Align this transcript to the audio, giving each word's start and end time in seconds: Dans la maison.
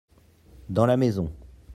Dans 0.67 0.87
la 0.87 0.97
maison. 0.97 1.31